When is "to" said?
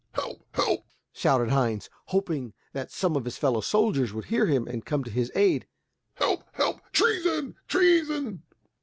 5.03-5.11